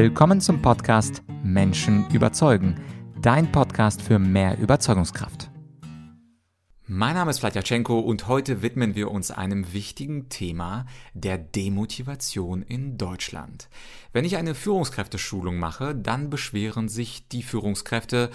Willkommen 0.00 0.40
zum 0.40 0.62
Podcast 0.62 1.24
Menschen 1.42 2.08
überzeugen, 2.12 2.80
dein 3.20 3.50
Podcast 3.50 4.00
für 4.00 4.20
mehr 4.20 4.56
Überzeugungskraft. 4.56 5.50
Mein 6.86 7.16
Name 7.16 7.32
ist 7.32 7.40
Vladyachenko 7.40 7.98
und 7.98 8.28
heute 8.28 8.62
widmen 8.62 8.94
wir 8.94 9.10
uns 9.10 9.32
einem 9.32 9.72
wichtigen 9.72 10.28
Thema 10.28 10.86
der 11.14 11.36
Demotivation 11.36 12.62
in 12.62 12.96
Deutschland. 12.96 13.68
Wenn 14.12 14.24
ich 14.24 14.36
eine 14.36 14.54
Führungskräfteschulung 14.54 15.58
mache, 15.58 15.96
dann 15.96 16.30
beschweren 16.30 16.88
sich 16.88 17.26
die 17.26 17.42
Führungskräfte, 17.42 18.30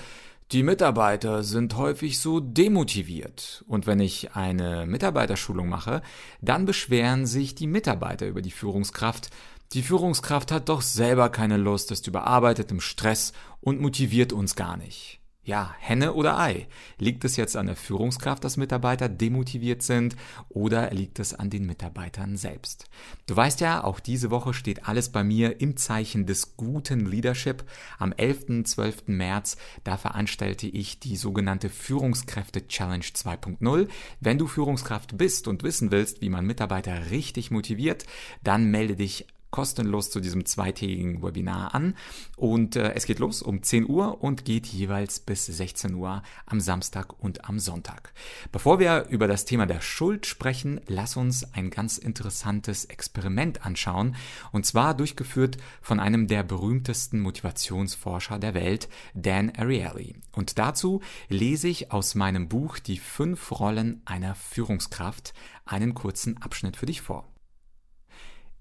die 0.52 0.61
Mitarbeiter 0.61 1.41
sind 1.41 1.77
häufig 1.77 2.20
so 2.20 2.39
demotiviert. 2.39 3.64
Und 3.68 3.88
wenn 3.88 4.00
ich 4.00 4.36
eine 4.36 4.86
Mitarbeiterschulung 4.86 5.68
mache, 5.68 6.04
dann 6.41 6.66
beschweren 6.66 7.25
sich 7.25 7.55
die 7.55 7.66
Mitarbeiter 7.66 8.27
über 8.27 8.43
die 8.43 8.52
Führungskraft, 8.52 9.30
die 9.73 9.83
Führungskraft 9.83 10.51
hat 10.51 10.69
doch 10.69 10.81
selber 10.81 11.29
keine 11.29 11.57
Lust, 11.57 11.91
ist 11.91 12.07
überarbeitet 12.07 12.71
im 12.71 12.79
Stress 12.79 13.33
und 13.61 13.81
motiviert 13.81 14.33
uns 14.33 14.55
gar 14.55 14.77
nicht. 14.77 15.19
Ja, 15.45 15.75
Henne 15.79 16.14
oder 16.14 16.39
Ei? 16.39 16.68
Liegt 16.97 17.25
es 17.25 17.36
jetzt 17.36 17.57
an 17.57 17.65
der 17.65 17.75
Führungskraft, 17.75 18.45
dass 18.45 18.55
Mitarbeiter 18.55 19.09
demotiviert 19.09 19.81
sind 19.81 20.15
oder 20.47 20.89
liegt 20.91 21.19
es 21.19 21.33
an 21.33 21.50
den 21.50 21.65
Mitarbeitern 21.65 22.37
selbst? 22.37 22.86
Du 23.25 23.36
weißt 23.36 23.59
ja, 23.59 23.83
auch 23.83 24.00
diese 24.00 24.31
Woche 24.31 24.54
steht 24.54 24.87
alles 24.87 25.09
bei 25.09 25.21
mir 25.25 25.59
im 25.59 25.75
Zeichen 25.75 26.25
des 26.25 26.55
guten 26.55 27.05
Leadership. 27.05 27.65
Am 28.00 28.14
11. 28.14 28.64
12. 28.64 29.07
März, 29.07 29.57
da 29.83 29.97
veranstalte 29.97 30.67
ich 30.67 31.01
die 31.01 31.17
sogenannte 31.17 31.69
Führungskräfte 31.69 32.66
Challenge 32.69 33.03
2.0. 33.03 33.89
Wenn 34.22 34.38
du 34.38 34.47
Führungskraft 34.47 35.17
bist 35.17 35.50
und 35.50 35.64
wissen 35.64 35.92
willst, 35.92 36.22
wie 36.22 36.30
man 36.30 36.45
Mitarbeiter 36.45 37.11
richtig 37.11 37.52
motiviert, 37.52 38.05
dann 38.45 38.72
melde 38.72 38.95
dich 38.95 39.28
kostenlos 39.53 40.09
zu 40.09 40.20
diesem 40.20 40.45
zweitägigen 40.45 41.22
Webinar 41.22 41.75
an. 41.75 41.95
Und 42.36 42.75
äh, 42.75 42.94
es 42.96 43.06
geht 43.06 43.20
los 43.20 43.44
um 43.44 43.62
10 43.62 43.88
Uhr 43.88 44.23
und 44.23 44.45
geht 44.45 44.66
jeweils 44.66 45.20
bis 45.20 45.45
16 45.45 45.94
Uhr 45.94 46.23
am 46.48 46.60
Samstag 46.60 47.22
und 47.22 47.45
am 47.48 47.60
Sonntag. 47.60 48.14
Bevor 48.52 48.80
wir 48.80 49.06
über 49.10 49.28
das 49.28 49.45
Thema 49.45 49.68
der 49.68 49.80
Schuld 49.80 50.26
sprechen, 50.26 50.82
lass 50.88 51.16
uns 51.16 51.54
ein 51.54 51.70
ganz 51.70 52.00
interessantes 52.00 52.86
Experiment 52.86 53.64
anschauen. 53.64 54.16
Und 54.52 54.66
zwar 54.66 54.95
durchgeführt 54.95 55.58
von 55.84 56.00
einem 56.00 56.28
der 56.28 56.42
berühmtesten 56.42 57.20
Motivationsforscher 57.20 58.40
der 58.40 58.56
Welt, 58.56 58.90
Dan 59.14 59.52
Ariely. 59.56 60.16
Und 60.32 60.58
dazu 60.58 61.02
lese 61.30 61.67
ich 61.67 61.92
aus 61.92 62.16
meinem 62.16 62.50
Buch 62.50 62.80
Die 62.80 62.98
fünf 62.98 63.52
Rollen 63.60 64.02
einer 64.06 64.34
Führungskraft 64.34 65.36
einen 65.64 65.94
kurzen 65.94 66.42
Abschnitt 66.42 66.76
für 66.76 66.88
dich 66.88 67.02
vor. 67.02 67.33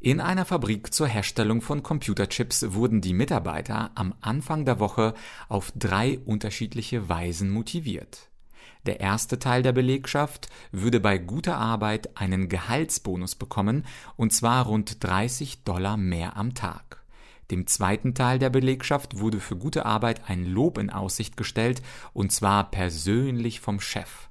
In 0.05 0.21
einer 0.21 0.45
Fabrik 0.45 0.93
zur 0.93 1.07
Herstellung 1.07 1.63
von 1.63 1.85
Computerchips 1.85 2.73
wurden 2.73 3.01
die 3.01 3.15
Mitarbeiter 3.15 3.93
am 3.95 4.15
Anfang 4.21 4.65
der 4.65 4.81
Woche 4.81 5.15
auf 5.49 5.73
drei 5.77 6.19
unterschiedliche 6.25 7.09
Weisen 7.09 7.51
motiviert. 7.51 8.29
Der 8.85 8.99
erste 8.99 9.39
Teil 9.39 9.63
der 9.63 9.71
Belegschaft 9.71 10.49
würde 10.73 10.99
bei 10.99 11.19
guter 11.19 11.57
Arbeit 11.57 12.17
einen 12.17 12.49
Gehaltsbonus 12.49 13.37
bekommen, 13.37 13.87
und 14.17 14.33
zwar 14.33 14.67
rund 14.67 15.05
30 15.05 15.63
Dollar 15.63 15.97
mehr 15.97 16.37
am 16.37 16.55
Tag. 16.55 17.05
Dem 17.53 17.69
zweiten 17.69 18.17
Teil 18.17 18.41
der 18.41 18.51
Belegschaft 18.51 19.21
wurde 19.21 19.39
für 19.39 19.55
gute 19.55 19.87
Arbeit 19.87 20.29
ein 20.29 20.45
Lob 20.45 20.79
in 20.79 20.91
Aussicht 20.91 21.37
gestellt, 21.37 21.81
und 22.13 22.33
zwar 22.33 22.73
persönlich 22.73 23.61
vom 23.61 23.79
Chef. 23.79 24.31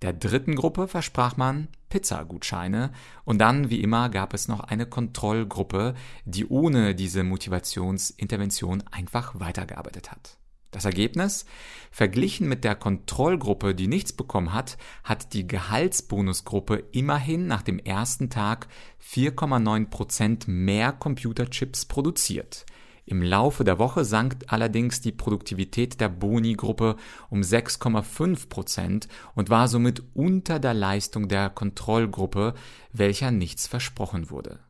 Der 0.00 0.14
dritten 0.14 0.54
Gruppe 0.54 0.88
versprach 0.88 1.36
man 1.36 1.68
Pizzagutscheine 1.90 2.92
und 3.24 3.38
dann, 3.38 3.68
wie 3.68 3.82
immer, 3.82 4.08
gab 4.08 4.32
es 4.32 4.48
noch 4.48 4.60
eine 4.60 4.86
Kontrollgruppe, 4.86 5.94
die 6.24 6.46
ohne 6.46 6.94
diese 6.94 7.22
Motivationsintervention 7.22 8.82
einfach 8.90 9.38
weitergearbeitet 9.38 10.10
hat. 10.10 10.38
Das 10.70 10.84
Ergebnis? 10.84 11.46
Verglichen 11.90 12.48
mit 12.48 12.62
der 12.62 12.76
Kontrollgruppe, 12.76 13.74
die 13.74 13.88
nichts 13.88 14.12
bekommen 14.12 14.54
hat, 14.54 14.78
hat 15.02 15.32
die 15.32 15.46
Gehaltsbonusgruppe 15.46 16.84
immerhin 16.92 17.48
nach 17.48 17.62
dem 17.62 17.80
ersten 17.80 18.30
Tag 18.30 18.68
4,9% 19.04 20.48
mehr 20.48 20.92
Computerchips 20.92 21.86
produziert. 21.86 22.66
Im 23.10 23.22
Laufe 23.22 23.64
der 23.64 23.80
Woche 23.80 24.04
sank 24.04 24.36
allerdings 24.46 25.00
die 25.00 25.10
Produktivität 25.10 26.00
der 26.00 26.08
Boni-Gruppe 26.08 26.94
um 27.28 27.40
6,5 27.40 28.48
Prozent 28.48 29.08
und 29.34 29.50
war 29.50 29.66
somit 29.66 30.04
unter 30.14 30.60
der 30.60 30.74
Leistung 30.74 31.26
der 31.26 31.50
Kontrollgruppe, 31.50 32.54
welcher 32.92 33.32
nichts 33.32 33.66
versprochen 33.66 34.30
wurde. 34.30 34.60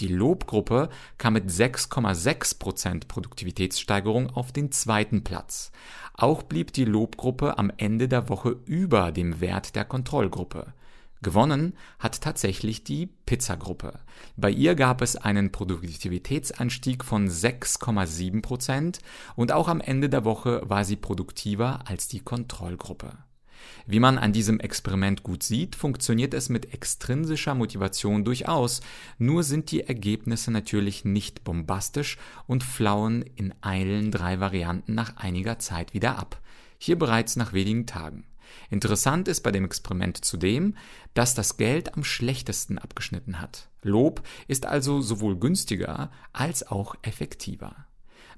Die 0.00 0.08
Lobgruppe 0.08 0.88
kam 1.18 1.34
mit 1.34 1.48
6,6 1.48 2.58
Prozent 2.58 3.06
Produktivitätssteigerung 3.06 4.30
auf 4.30 4.50
den 4.50 4.72
zweiten 4.72 5.22
Platz. 5.22 5.70
Auch 6.14 6.42
blieb 6.42 6.72
die 6.72 6.84
Lobgruppe 6.84 7.58
am 7.58 7.70
Ende 7.76 8.08
der 8.08 8.28
Woche 8.28 8.56
über 8.64 9.12
dem 9.12 9.40
Wert 9.40 9.76
der 9.76 9.84
Kontrollgruppe. 9.84 10.74
Gewonnen 11.22 11.74
hat 11.98 12.20
tatsächlich 12.20 12.84
die 12.84 13.06
Pizzagruppe. 13.06 14.00
Bei 14.36 14.50
ihr 14.50 14.74
gab 14.74 15.00
es 15.00 15.16
einen 15.16 15.50
Produktivitätsanstieg 15.50 17.04
von 17.04 17.28
6,7 17.28 18.42
Prozent 18.42 18.98
und 19.34 19.52
auch 19.52 19.68
am 19.68 19.80
Ende 19.80 20.08
der 20.08 20.24
Woche 20.24 20.62
war 20.64 20.84
sie 20.84 20.96
produktiver 20.96 21.80
als 21.86 22.08
die 22.08 22.20
Kontrollgruppe. 22.20 23.16
Wie 23.86 24.00
man 24.00 24.18
an 24.18 24.32
diesem 24.32 24.60
Experiment 24.60 25.22
gut 25.22 25.42
sieht, 25.42 25.76
funktioniert 25.76 26.34
es 26.34 26.48
mit 26.48 26.72
extrinsischer 26.74 27.54
Motivation 27.54 28.24
durchaus, 28.24 28.80
nur 29.18 29.42
sind 29.42 29.70
die 29.70 29.82
Ergebnisse 29.82 30.50
natürlich 30.50 31.04
nicht 31.04 31.44
bombastisch 31.44 32.18
und 32.46 32.64
flauen 32.64 33.22
in 33.22 33.54
allen 33.60 34.10
drei 34.10 34.40
Varianten 34.40 34.94
nach 34.94 35.16
einiger 35.16 35.58
Zeit 35.58 35.94
wieder 35.94 36.18
ab. 36.18 36.40
Hier 36.78 36.98
bereits 36.98 37.36
nach 37.36 37.52
wenigen 37.52 37.86
Tagen. 37.86 38.24
Interessant 38.70 39.28
ist 39.28 39.42
bei 39.42 39.52
dem 39.52 39.64
Experiment 39.64 40.24
zudem, 40.24 40.76
dass 41.14 41.34
das 41.34 41.56
Geld 41.56 41.94
am 41.94 42.04
schlechtesten 42.04 42.78
abgeschnitten 42.78 43.40
hat. 43.40 43.68
Lob 43.82 44.22
ist 44.48 44.66
also 44.66 45.00
sowohl 45.00 45.38
günstiger 45.38 46.10
als 46.32 46.66
auch 46.66 46.94
effektiver. 47.02 47.86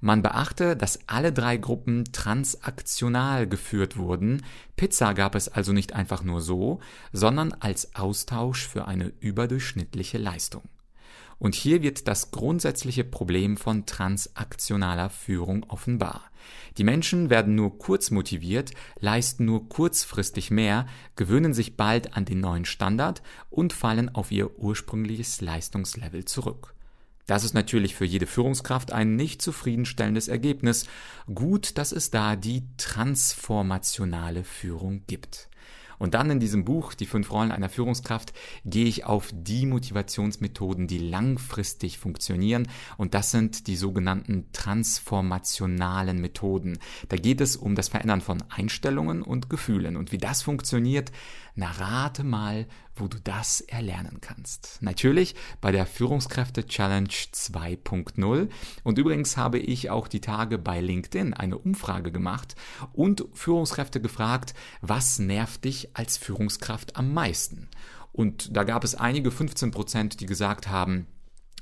Man 0.01 0.23
beachte, 0.23 0.77
dass 0.77 1.01
alle 1.09 1.33
drei 1.33 1.57
Gruppen 1.57 2.05
transaktional 2.13 3.49
geführt 3.49 3.97
wurden. 3.97 4.45
Pizza 4.77 5.13
gab 5.13 5.35
es 5.35 5.49
also 5.49 5.73
nicht 5.73 5.93
einfach 5.93 6.23
nur 6.23 6.41
so, 6.41 6.79
sondern 7.13 7.53
als 7.53 7.97
Austausch 7.97 8.69
für 8.69 8.87
eine 8.87 9.13
überdurchschnittliche 9.19 10.19
Leistung. 10.19 10.63
Und 11.39 11.55
hier 11.55 11.83
wird 11.83 12.09
das 12.09 12.31
grundsätzliche 12.31 13.05
Problem 13.05 13.57
von 13.57 13.87
transaktionaler 13.87 15.09
Führung 15.11 15.65
offenbar. 15.69 16.31
Die 16.79 16.85
Menschen 16.85 17.31
werden 17.31 17.55
nur 17.55 17.79
kurz 17.79 18.11
motiviert, 18.11 18.73
leisten 19.01 19.45
nur 19.45 19.69
kurzfristig 19.69 20.51
mehr, 20.51 20.87
gewöhnen 21.17 21.55
sich 21.55 21.77
bald 21.77 22.17
an 22.17 22.25
den 22.25 22.41
neuen 22.41 22.65
Standard 22.65 23.23
und 23.51 23.73
fallen 23.73 24.15
auf 24.15 24.33
ihr 24.33 24.59
ursprüngliches 24.59 25.41
Leistungslevel 25.41 26.25
zurück. 26.25 26.75
Das 27.27 27.45
ist 27.45 27.53
natürlich 27.53 27.95
für 27.95 28.07
jede 28.07 28.27
Führungskraft 28.27 28.91
ein 28.91 29.15
nicht 29.15 29.43
zufriedenstellendes 29.43 30.29
Ergebnis. 30.29 30.87
Gut, 31.33 31.77
dass 31.77 31.93
es 31.93 32.11
da 32.11 32.37
die 32.37 32.63
transformationale 32.79 34.45
Führung 34.45 35.03
gibt. 35.07 35.48
Und 35.99 36.15
dann 36.15 36.31
in 36.31 36.41
diesem 36.41 36.65
Buch, 36.65 36.95
Die 36.95 37.07
fünf 37.07 37.31
Rollen 37.31 37.53
einer 37.53 37.69
Führungskraft, 37.69 38.33
gehe 38.65 38.87
ich 38.87 39.05
auf 39.05 39.31
die 39.33 39.67
Motivationsmethoden, 39.67 40.87
die 40.87 40.99
langfristig 40.99 41.99
funktionieren. 41.99 42.69
Und 42.97 43.15
das 43.15 43.31
sind 43.31 43.67
die 43.67 43.77
sogenannten 43.77 44.47
transformationalen 44.53 46.21
Methoden. 46.21 46.79
Da 47.09 47.17
geht 47.17 47.41
es 47.41 47.57
um 47.57 47.75
das 47.75 47.89
Verändern 47.89 48.21
von 48.21 48.43
Einstellungen 48.49 49.23
und 49.23 49.51
Gefühlen. 49.51 49.97
Und 49.97 50.13
wie 50.13 50.19
das 50.19 50.43
funktioniert, 50.43 51.13
na 51.59 51.73
rate 51.73 52.23
mal, 52.23 52.67
wo 52.95 53.09
du 53.09 53.19
das 53.19 53.61
erlernen 53.61 54.21
kannst. 54.21 54.79
Natürlich 54.81 55.35
bei 55.61 55.73
der 55.73 55.87
Führungskräfte 55.87 56.65
Challenge 56.67 57.09
2.0. 57.09 58.49
Und 58.85 58.99
übrigens 58.99 59.37
habe 59.37 59.59
ich 59.59 59.91
auch 59.91 60.07
die 60.07 60.21
Tage 60.21 60.57
bei 60.57 60.81
LinkedIn 60.81 61.35
eine 61.35 61.59
Umfrage 61.59 62.13
gemacht 62.13 62.55
und 62.93 63.25
Führungskräfte 63.35 64.01
gefragt, 64.01 64.55
was 64.83 65.19
nervt 65.19 65.65
dich 65.65 65.97
als 65.97 66.17
Führungskraft 66.17 66.95
am 66.95 67.13
meisten? 67.13 67.69
Und 68.13 68.57
da 68.57 68.63
gab 68.63 68.85
es 68.85 68.95
einige 68.95 69.33
15 69.33 69.73
Prozent, 69.73 70.21
die 70.21 70.27
gesagt 70.27 70.69
haben, 70.69 71.09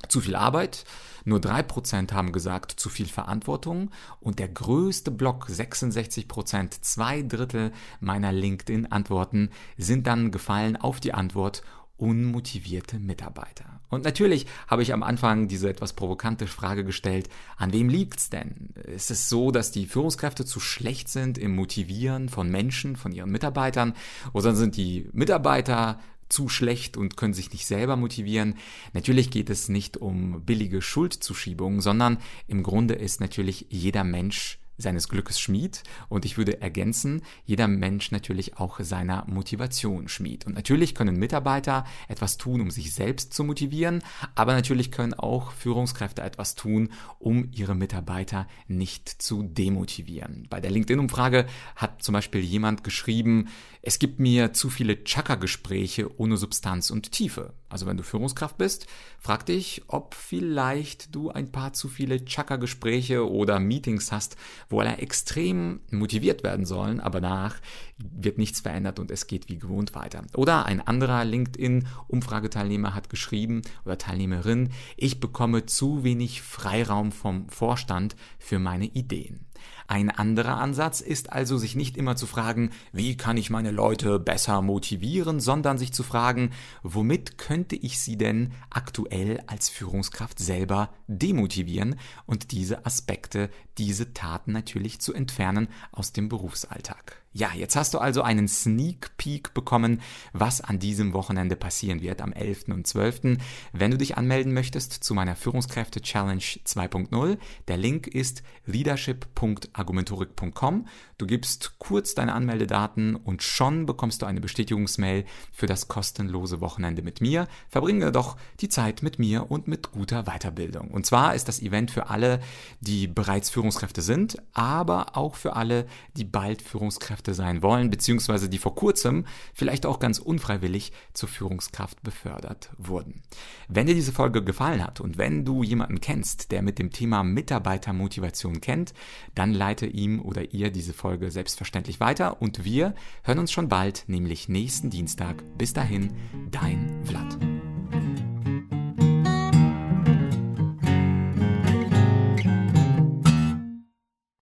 zu 0.09 0.21
viel 0.21 0.37
Arbeit, 0.37 0.85
nur 1.25 1.41
3% 1.41 2.13
haben 2.13 2.31
gesagt 2.31 2.73
zu 2.73 2.89
viel 2.89 3.07
Verantwortung 3.07 3.91
und 4.21 4.39
der 4.39 4.49
größte 4.49 5.11
Block, 5.11 5.49
66%, 5.49 6.83
zwei 6.83 7.23
Drittel 7.23 7.73
meiner 8.01 8.33
LinkedIn-Antworten 8.33 9.51
sind 9.77 10.07
dann 10.07 10.31
gefallen 10.31 10.77
auf 10.77 11.01
die 11.01 11.15
Antwort 11.15 11.63
unmotivierte 11.99 12.99
Mitarbeiter. 12.99 13.81
Und 13.89 14.05
natürlich 14.05 14.47
habe 14.67 14.83
ich 14.83 14.93
am 14.93 15.03
Anfang 15.03 15.49
diese 15.49 15.69
etwas 15.69 15.95
provokante 15.95 16.47
Frage 16.47 16.85
gestellt, 16.85 17.29
an 17.57 17.73
wem 17.73 17.89
liegt's 17.89 18.29
denn? 18.29 18.75
Ist 18.85 19.11
es 19.11 19.29
so, 19.29 19.51
dass 19.51 19.71
die 19.71 19.87
Führungskräfte 19.87 20.45
zu 20.45 20.61
schlecht 20.61 21.09
sind 21.09 21.39
im 21.39 21.55
Motivieren 21.55 22.29
von 22.29 22.51
Menschen, 22.51 22.97
von 22.97 23.13
ihren 23.13 23.31
Mitarbeitern? 23.31 23.95
Oder 24.33 24.55
sind 24.55 24.77
die 24.77 25.09
Mitarbeiter 25.13 25.99
zu 26.29 26.49
schlecht 26.49 26.97
und 26.97 27.17
können 27.17 27.35
sich 27.35 27.53
nicht 27.53 27.67
selber 27.67 27.97
motivieren. 27.97 28.57
Natürlich 28.93 29.31
geht 29.31 29.51
es 29.51 29.69
nicht 29.69 29.97
um 29.97 30.43
billige 30.45 30.83
Schuldzuschiebung, 30.83 31.81
sondern 31.81 32.19
im 32.47 32.63
Grunde 32.63 32.95
ist 32.95 33.21
natürlich 33.21 33.67
jeder 33.71 34.05
Mensch 34.05 34.59
seines 34.79 35.09
Glückes 35.09 35.41
Schmied 35.41 35.83
und 36.09 36.25
ich 36.25 36.37
würde 36.39 36.61
ergänzen, 36.61 37.23
jeder 37.45 37.69
Mensch 37.69 38.11
natürlich 38.11 38.59
auch 38.59 38.81
seiner 38.81 39.25
Motivation 39.27 40.09
Schmied. 40.09 40.47
Und 40.47 40.55
natürlich 40.55 40.95
können 40.95 41.19
Mitarbeiter 41.19 41.85
etwas 42.09 42.37
tun, 42.37 42.61
um 42.61 42.71
sich 42.71 42.93
selbst 42.93 43.33
zu 43.33 43.45
motivieren, 43.45 44.03
aber 44.35 44.55
natürlich 44.55 44.91
können 44.91 45.15
auch 45.15 45.53
Führungskräfte 45.53 46.23
etwas 46.23 46.55
tun, 46.55 46.91
um 47.19 47.49
ihre 47.53 47.75
Mitarbeiter 47.75 48.47
nicht 48.69 49.09
zu 49.09 49.43
demotivieren. 49.43 50.47
Bei 50.51 50.61
der 50.61 50.71
LinkedIn-Umfrage 50.71 51.47
hat 51.75 52.03
zum 52.03 52.13
Beispiel 52.13 52.41
jemand 52.41 52.85
geschrieben, 52.85 53.49
es 53.83 53.99
gibt 53.99 54.19
mir 54.19 54.53
zu 54.53 54.69
viele 54.69 55.05
Chakra-Gespräche 55.05 56.19
ohne 56.19 56.37
Substanz 56.37 56.91
und 56.91 57.13
Tiefe. 57.13 57.55
Also 57.69 57.87
wenn 57.87 57.97
du 57.97 58.03
Führungskraft 58.03 58.59
bist, 58.59 58.87
frag 59.19 59.47
dich, 59.47 59.83
ob 59.89 60.15
vielleicht 60.15 61.15
du 61.15 61.31
ein 61.31 61.51
paar 61.51 61.73
zu 61.73 61.89
viele 61.89 62.25
Chakra-Gespräche 62.25 63.29
oder 63.29 63.59
Meetings 63.59 64.13
hast, 64.13 64.37
wo 64.69 64.81
alle 64.81 64.99
extrem 64.99 65.81
motiviert 65.91 66.45
werden 66.45 66.65
sollen, 66.65 67.01
aber 67.01 67.21
danach 67.21 67.57
wird 67.99 68.39
nichts 68.39 68.61
verändert 68.61 68.99
und 68.99 69.11
es 69.11 69.27
geht 69.27 69.49
wie 69.49 69.59
gewohnt 69.59 69.95
weiter. 69.95 70.23
Oder 70.35 70.67
ein 70.67 70.81
anderer 70.81 71.25
LinkedIn-Umfrageteilnehmer 71.25 72.95
hat 72.95 73.11
geschrieben 73.11 73.63
oder 73.85 73.99
Teilnehmerin, 73.99 74.71
ich 74.97 75.19
bekomme 75.19 75.67
zu 75.67 76.05
wenig 76.05 76.43
Freiraum 76.43 77.11
vom 77.11 77.49
Vorstand 77.49 78.17
für 78.39 78.59
meine 78.59 78.87
Ideen. 78.87 79.47
Ein 79.89 80.11
anderer 80.11 80.57
Ansatz 80.57 81.01
ist 81.01 81.33
also, 81.33 81.59
sich 81.59 81.77
nicht 81.77 81.97
immer 81.97 82.17
zu 82.17 82.27
fragen, 82.27 82.71
wie 82.93 83.17
kann 83.17 83.37
ich 83.37 83.51
meine 83.51 83.71
Leute 83.71 84.19
besser 84.19 84.63
motivieren, 84.63 85.41
sondern 85.41 85.79
sich 85.79 85.93
zu 85.93 86.03
fragen, 86.03 86.51
womit 86.83 87.39
könnte 87.39 87.77
ich 87.77 88.01
sie 88.01 88.17
denn 88.17 88.53
aktuell 88.71 89.43
als 89.47 89.69
Führungskraft 89.69 90.39
selber 90.39 90.91
demotivieren 91.07 91.97
und 92.27 92.53
diese 92.53 92.87
Aspekte, 92.87 93.51
diese 93.79 94.13
Taten 94.13 94.53
natürlich 94.53 95.01
zu 95.01 95.15
entfernen 95.15 95.69
aus 95.93 96.13
dem 96.13 96.29
Berufsalltag. 96.29 97.23
Ja, 97.37 97.51
jetzt 97.55 97.77
hast 97.77 97.93
du 97.93 97.99
also 97.99 98.23
einen 98.23 98.49
Sneak 98.49 99.19
Peek 99.19 99.53
bekommen, 99.53 100.01
was 100.33 100.63
an 100.63 100.79
diesem 100.79 101.13
Wochenende 101.13 101.55
passieren 101.55 102.01
wird 102.01 102.23
am 102.23 102.33
11. 102.33 102.69
und 102.69 102.87
12. 102.87 103.37
Wenn 103.75 103.91
du 103.91 103.99
dich 103.99 104.17
anmelden 104.17 104.55
möchtest 104.55 105.05
zu 105.05 105.13
meiner 105.13 105.37
Führungskräfte 105.37 106.01
Challenge 106.01 106.41
2.0, 106.41 107.37
der 107.69 107.77
Link 107.77 108.07
ist 108.07 108.43
leadership.argumentorik.com. 108.65 110.87
Du 111.19 111.27
gibst 111.27 111.75
kurz 111.79 112.15
deine 112.15 112.33
Anmeldedaten 112.33 113.17
und 113.17 113.43
schon 113.43 113.85
bekommst 113.85 114.23
du 114.23 114.27
eine 114.27 114.41
Bestätigungsmail 114.41 115.27
für 115.53 115.67
das 115.67 115.89
kostenlose 115.89 116.63
Wochenende 116.63 117.03
mit 117.03 117.21
mir. 117.21 117.49
Verbringe 117.69 118.13
doch 118.13 118.39
die 118.61 118.71
Zeit 118.71 119.03
mit 119.03 119.19
mir 119.19 119.51
und 119.51 119.69
mit 119.69 119.93
guter 119.93 120.23
Weiterbildung. 120.23 120.91
Und 120.91 121.05
zwar 121.05 121.35
ist 121.35 121.49
das 121.49 121.61
Event 121.61 121.91
für 121.91 122.09
alle, 122.09 122.41
die 122.81 123.07
bereits 123.07 123.51
Führungskräfte 123.51 124.01
sind, 124.01 124.39
aber 124.55 125.19
auch 125.19 125.35
für 125.35 125.55
alle, 125.55 125.87
die 126.17 126.25
bald 126.25 126.63
Führungskräfte 126.63 127.26
Führungskräfte 127.27 127.35
sein 127.35 127.63
wollen, 127.63 127.91
beziehungsweise 127.91 128.49
die 128.49 128.59
vor 128.59 128.75
kurzem 128.75 129.25
vielleicht 129.55 129.87
auch 129.87 129.99
ganz 129.99 130.19
unfreiwillig 130.19 130.93
zur 131.13 131.29
Führungskraft 131.29 132.03
befördert 132.03 132.71
wurden. 132.79 133.23
Wenn 133.69 133.87
dir 133.87 133.95
diese 133.95 134.13
Folge 134.13 134.43
gefallen 134.43 134.83
hat 134.83 135.01
und 135.01 135.19
wenn 135.19 135.45
du 135.45 135.63
jemanden 135.63 136.01
kennst, 136.01 136.53
der 136.53 136.63
mit 136.63 136.79
dem 136.79 136.91
Thema 136.91 137.23
Mitarbeitermotivation 137.25 138.61
kennt, 138.61 138.95
dann 139.35 139.53
leite 139.53 139.87
ihm 139.87 140.21
oder 140.21 140.53
ihr 140.53 140.71
diese 140.71 140.93
Folge 140.93 141.31
selbstverständlich 141.31 142.01
weiter 142.01 142.41
und 142.41 142.65
wir 142.65 142.95
hören 143.23 143.41
uns 143.41 143.53
schon 143.53 143.69
bald, 143.69 144.05
nämlich 144.07 144.49
nächsten 144.49 144.91
Dienstag. 144.91 145.43
Bis 145.59 145.73
dahin, 145.73 146.13
dein 146.51 147.05
Vlad. 147.05 147.26